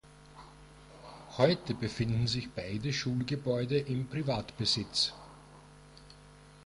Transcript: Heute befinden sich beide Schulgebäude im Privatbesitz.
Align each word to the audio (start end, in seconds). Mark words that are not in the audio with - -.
Heute 1.37 1.75
befinden 1.75 2.25
sich 2.25 2.49
beide 2.51 2.91
Schulgebäude 2.91 3.77
im 3.77 4.07
Privatbesitz. 4.07 5.13